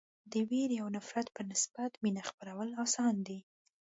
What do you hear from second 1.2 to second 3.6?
په نسبت مینه خپرول اسان دي.